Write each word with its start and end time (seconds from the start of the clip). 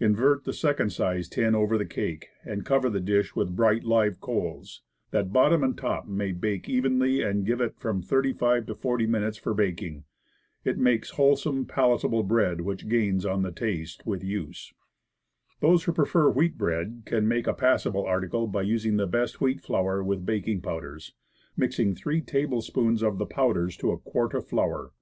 Invert 0.00 0.44
the 0.44 0.54
second 0.54 0.94
sized 0.94 1.34
tin 1.34 1.54
over 1.54 1.76
the 1.76 1.84
cake, 1.84 2.30
and 2.42 2.64
cover 2.64 2.88
the 2.88 3.02
dish 3.02 3.36
with 3.36 3.54
bright 3.54 3.84
live 3.84 4.18
coals, 4.18 4.80
that 5.10 5.30
bottom 5.30 5.62
and 5.62 5.76
top 5.76 6.08
may 6.08 6.32
bake 6.32 6.70
evenly, 6.70 7.20
and 7.20 7.44
give 7.44 7.60
it 7.60 7.78
from 7.78 8.00
thirty 8.00 8.32
five 8.32 8.64
to 8.64 8.74
forty 8.74 9.06
minutes 9.06 9.36
for 9.36 9.52
baking. 9.52 10.04
It 10.64 10.78
makes 10.78 11.10
wholesome, 11.10 11.66
palatable 11.66 12.22
bread, 12.22 12.62
which 12.62 12.88
gains 12.88 13.26
on 13.26 13.42
the 13.42 13.52
taste 13.52 14.06
with 14.06 14.24
use. 14.24 14.72
Those 15.60 15.84
who 15.84 15.92
prefer 15.92 16.30
wheat 16.30 16.56
bread 16.56 17.02
can 17.04 17.28
make 17.28 17.46
a 17.46 17.52
passable 17.52 18.06
article 18.06 18.46
by 18.46 18.62
using 18.62 18.96
the 18.96 19.06
best 19.06 19.38
wheat 19.42 19.60
flour 19.60 20.02
with 20.02 20.24
baking 20.24 20.62
powders, 20.62 21.12
mixing 21.58 21.94
three 21.94 22.22
tablespoonfuls 22.22 23.02
of 23.02 23.18
the 23.18 23.26
powders 23.26 23.76
to 23.76 23.92
a 23.92 23.98
quart 23.98 24.32
of 24.32 24.46
flour. 24.48 24.92